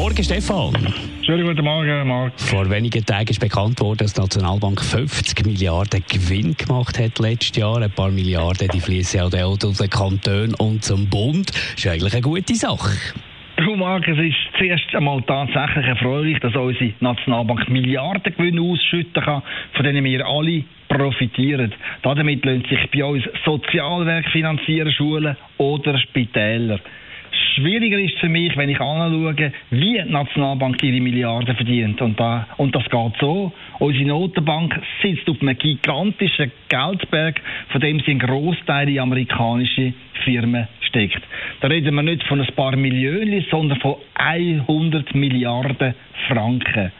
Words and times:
Morgen, 0.00 0.24
Stefan. 0.24 0.72
Schönen 1.26 1.46
guten 1.46 1.62
Morgen, 1.62 2.08
Marc. 2.08 2.32
Vor 2.40 2.70
wenigen 2.70 3.04
Tagen 3.04 3.28
ist 3.28 3.38
bekannt 3.38 3.78
worden, 3.82 3.98
dass 3.98 4.14
die 4.14 4.22
Nationalbank 4.22 4.80
50 4.80 5.44
Milliarden 5.44 6.02
Gewinn 6.10 6.56
gemacht 6.56 6.98
hat 6.98 7.18
letztes 7.18 7.58
Jahr. 7.58 7.82
Ein 7.82 7.90
paar 7.90 8.10
Milliarden, 8.10 8.68
die 8.72 8.80
fließen 8.80 9.20
auch 9.20 9.58
zu 9.58 9.74
den 9.74 9.90
Kantonen 9.90 10.54
und 10.54 10.82
zum 10.82 11.06
Bund. 11.10 11.50
Das 11.50 11.84
ist 11.84 11.86
eigentlich 11.86 12.14
eine 12.14 12.22
gute 12.22 12.54
Sache. 12.54 12.96
Du, 13.58 13.76
Marc, 13.76 14.08
es 14.08 14.16
ist 14.16 14.38
zuerst 14.56 14.86
einmal 14.94 15.20
tatsächlich 15.20 15.84
erfreulich, 15.84 16.38
dass 16.40 16.56
unsere 16.56 16.94
Nationalbank 17.00 17.68
Milliarden 17.68 18.34
Gewinne 18.34 18.62
ausschütten 18.62 19.22
kann, 19.22 19.42
von 19.74 19.84
denen 19.84 20.02
wir 20.02 20.26
alle 20.26 20.64
profitieren. 20.88 21.74
Damit 22.00 22.42
lassen 22.46 22.64
sich 22.70 22.90
bei 22.90 23.04
uns 23.04 23.24
Sozialwerk 23.44 24.24
finanzieren, 24.30 24.90
Schulen 24.92 25.36
oder 25.58 25.98
Spitäler. 25.98 26.80
Schwieriger 27.60 27.98
ist 27.98 28.18
für 28.18 28.28
mich, 28.28 28.56
wenn 28.56 28.70
ich 28.70 28.80
anschaue, 28.80 29.52
wie 29.70 29.78
die 29.80 30.02
Nationalbank 30.10 30.82
ihre 30.82 31.00
Milliarden 31.00 31.54
verdient. 31.54 32.00
Und, 32.00 32.18
da, 32.18 32.46
und 32.56 32.74
das 32.74 32.84
geht 32.84 33.12
so. 33.20 33.52
Unsere 33.78 34.06
Notenbank 34.06 34.80
sitzt 35.02 35.28
auf 35.28 35.40
einem 35.42 35.58
gigantischen 35.58 36.52
Geldberg, 36.68 37.40
von 37.68 37.80
dem 37.80 38.00
sie 38.00 38.12
einen 38.12 38.20
Großteil 38.20 38.88
in 38.88 38.98
amerikanische 38.98 39.92
Firmen 40.24 40.68
steckt. 40.80 41.22
Da 41.60 41.68
reden 41.68 41.94
wir 41.94 42.02
nicht 42.02 42.22
von 42.24 42.40
ein 42.40 42.54
paar 42.54 42.76
Millionen, 42.76 43.44
sondern 43.50 43.78
von 43.80 43.96
100 44.14 45.14
Milliarden 45.14 45.94
Franken. 46.28 46.92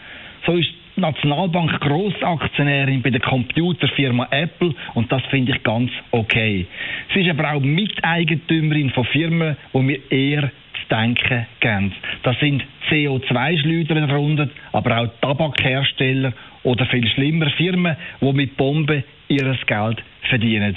So 0.46 0.52
ist 0.52 0.79
die 1.00 1.06
Nationalbank 1.06 1.80
Grossaktionärin 1.80 3.00
bei 3.00 3.10
der 3.10 3.20
Computerfirma 3.20 4.28
Apple 4.30 4.74
und 4.94 5.10
das 5.10 5.22
finde 5.30 5.52
ich 5.52 5.62
ganz 5.62 5.90
okay. 6.10 6.66
Sie 7.14 7.20
ist 7.20 7.30
aber 7.30 7.54
auch 7.54 7.60
Miteigentümerin 7.60 8.90
von 8.90 9.04
Firmen, 9.06 9.56
wo 9.72 9.80
mir 9.80 9.98
eher 10.10 10.42
zu 10.42 10.94
denken 10.94 11.46
geben. 11.60 11.92
Das 12.22 12.38
sind 12.40 12.62
CO2-Schleuder 12.90 14.06
darunter, 14.06 14.48
aber 14.72 15.00
auch 15.00 15.08
Tabakhersteller 15.22 16.32
oder 16.64 16.84
viel 16.86 17.08
schlimmer 17.08 17.48
Firmen, 17.50 17.96
die 18.20 18.32
mit 18.32 18.56
Bomben 18.56 19.02
ihr 19.28 19.56
Geld 19.66 20.02
verdienen. 20.28 20.76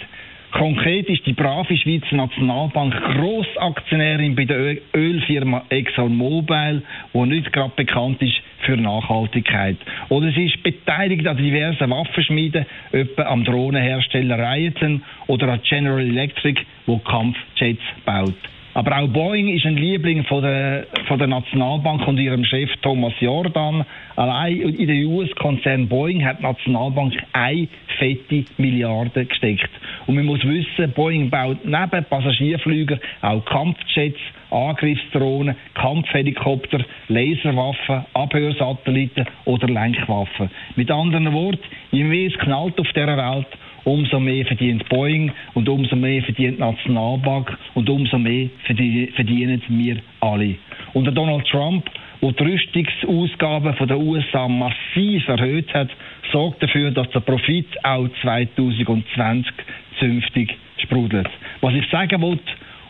Konkret 0.53 1.09
ist 1.09 1.25
die 1.25 1.33
brave 1.33 1.75
Schweizer 1.75 2.15
Nationalbank 2.15 2.93
Grossaktionärin 2.93 4.35
bei 4.35 4.45
der 4.45 4.77
Ölfirma 4.95 5.63
ExxonMobil, 5.69 6.83
die 7.11 7.19
nicht 7.25 7.51
gerade 7.51 7.73
bekannt 7.75 8.21
ist 8.21 8.39
für 8.59 8.77
Nachhaltigkeit. 8.77 9.77
Oder 10.09 10.31
sie 10.31 10.45
ist 10.45 10.61
beteiligt 10.61 11.25
an 11.25 11.37
diversen 11.37 11.89
Waffenschmieden, 11.89 12.67
etwa 12.91 13.23
am 13.23 13.43
Drohnenhersteller 13.43 14.37
Raytheon 14.37 15.01
oder 15.25 15.53
an 15.53 15.61
General 15.67 15.99
Electric, 15.99 16.61
wo 16.85 16.99
Kampfjets 16.99 17.81
baut. 18.05 18.35
Aber 18.75 18.97
auch 18.97 19.07
Boeing 19.07 19.49
ist 19.49 19.65
ein 19.65 19.77
Liebling 19.77 20.23
von 20.23 20.41
der, 20.41 20.87
von 21.07 21.19
der 21.19 21.27
Nationalbank 21.27 22.07
und 22.07 22.17
ihrem 22.17 22.43
Chef 22.43 22.71
Thomas 22.81 23.13
Jordan. 23.19 23.85
Allein 24.15 24.61
in 24.61 24.87
den 24.87 25.05
US-Konzern 25.05 25.87
Boeing 25.87 26.25
hat 26.25 26.39
die 26.39 26.43
Nationalbank 26.43 27.13
eine 27.33 27.67
fette 27.99 28.45
Milliarde 28.57 29.25
gesteckt. 29.25 29.69
Und 30.07 30.15
man 30.15 30.25
muss 30.25 30.43
wissen, 30.43 30.91
Boeing 30.93 31.29
baut 31.29 31.63
neben 31.63 32.05
Passagierflüger 32.05 32.97
auch 33.21 33.45
Kampfjets, 33.45 34.19
Angriffsdrohnen, 34.49 35.55
Kampfhelikopter, 35.75 36.83
Laserwaffen, 37.09 38.05
Abhörsatelliten 38.13 39.25
oder 39.45 39.67
Lenkwaffen. 39.67 40.49
Mit 40.75 40.89
anderen 40.89 41.31
Worten, 41.31 41.63
je 41.91 42.03
mehr 42.03 42.29
knallt 42.31 42.79
auf 42.79 42.91
dieser 42.91 43.17
Welt, 43.17 43.47
umso 43.85 44.19
mehr 44.19 44.45
verdient 44.45 44.87
Boeing 44.89 45.31
und 45.53 45.67
umso 45.69 45.95
mehr 45.95 46.21
verdient 46.23 46.57
die 46.57 46.61
Nationalbank 46.61 47.57
und 47.73 47.89
umso 47.89 48.17
mehr 48.17 48.49
verdienen 48.65 49.61
wir 49.67 49.97
alle. 50.19 50.55
Und 50.93 51.05
der 51.05 51.13
Donald 51.13 51.45
Trump, 51.47 51.89
der 52.21 52.31
die 52.31 52.43
Rüstungsausgaben 52.43 53.87
der 53.87 53.99
USA 53.99 54.47
massiv 54.47 55.27
erhöht 55.27 55.73
hat, 55.73 55.89
sorgt 56.31 56.63
dafür, 56.63 56.91
dass 56.91 57.09
der 57.09 57.19
Profit 57.19 57.67
auch 57.83 58.07
2020 58.21 59.53
zünftig 59.99 60.55
sprudelt. 60.77 61.29
Was 61.61 61.73
ich 61.73 61.89
sagen 61.89 62.21
wollte, 62.21 62.43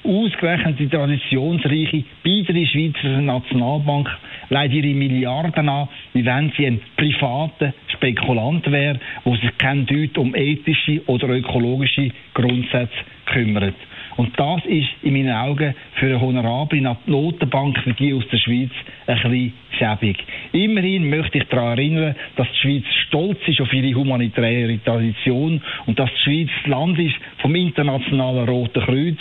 ausgerechnet 0.04 0.80
die 0.80 0.88
traditionsreiche 0.88 2.04
biedere 2.24 2.66
Schweizer 2.66 3.22
Nationalbank 3.22 4.10
leitet 4.50 4.84
ihre 4.84 4.96
Milliarden 4.96 5.70
an, 5.70 5.88
wie 6.14 6.26
wenn 6.26 6.52
sie 6.58 6.68
ein 6.68 6.82
privater 6.98 7.74
Spekulant 8.04 8.70
wäre, 8.70 9.00
der 9.26 9.36
sich 9.38 9.58
kein 9.58 9.86
Deut 9.86 10.18
um 10.18 10.36
ethische 10.36 11.02
oder 11.08 11.30
ökologische 11.30 12.12
Grundsätze 12.34 12.94
kümmert. 13.26 13.76
Und 14.18 14.38
das 14.38 14.64
ist 14.66 14.90
in 15.02 15.14
meinen 15.14 15.34
Augen 15.34 15.74
für 15.96 16.08
eine 16.08 16.22
honorable 16.22 16.96
Notenbank 17.06 17.80
wie 17.86 17.94
die 17.94 18.14
aus 18.14 18.28
der 18.32 18.38
Schweiz 18.38 18.70
ein 19.08 19.16
bisschen 19.16 19.54
schäbig. 19.78 20.18
Immerhin 20.52 21.10
möchte 21.10 21.40
ich 21.40 21.46
daran 21.46 21.78
erinnern, 21.80 22.16
dass 22.36 22.48
die 22.52 22.58
Schweiz 22.58 22.84
stolz 23.08 23.40
ist 23.48 23.62
auf 23.62 23.74
ihre 23.74 23.98
humanitäre 23.98 24.80
Tradition 24.84 25.62
und 25.86 25.98
dass 25.98 26.10
die 26.12 26.22
Schweiz 26.24 26.50
das 26.62 26.70
Land 26.70 27.00
ist 27.00 27.16
vom 27.40 27.56
internationalen 27.56 28.48
Roten 28.48 28.84
Kreuz. 28.84 29.18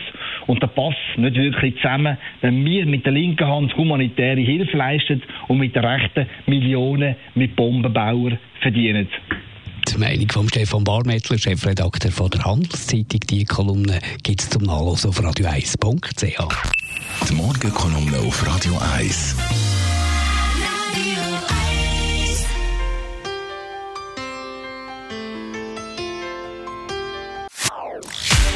Und 0.47 0.62
da 0.62 0.66
passt 0.66 0.97
nicht 1.16 1.36
wirklich 1.36 1.76
zusammen, 1.76 2.16
wenn 2.41 2.64
wir 2.64 2.86
mit 2.86 3.04
der 3.04 3.12
linken 3.12 3.47
Hand 3.47 3.76
humanitäre 3.76 4.41
Hilfe 4.41 4.76
leisten 4.76 5.22
und 5.48 5.58
mit 5.58 5.75
der 5.75 5.84
rechten 5.84 6.26
Millionen 6.47 7.16
mit 7.34 7.56
Bombenbauern 7.56 8.38
verdienen. 8.60 9.08
Die 9.88 9.98
Meinung 9.98 10.28
von 10.31 10.48
Stefan 10.48 10.84
Barmettler, 10.84 11.38
Chefredakteur 11.38 12.12
von 12.12 12.31
der 12.31 12.44
Handelszeitung, 12.44 13.20
die 13.28 13.44
Kolumne 13.44 13.98
gibt 14.22 14.41
es 14.41 14.50
zum 14.50 14.62
Nachlesen 14.62 15.10
auf 15.10 15.20
radio1.ch. 15.20 17.28
Die 17.28 17.34
Morgenkolumne 17.34 18.19
auf 18.19 18.47
Radio 18.47 18.78
1. 18.97 19.81